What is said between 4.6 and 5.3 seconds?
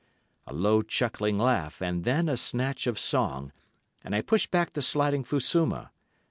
the sliding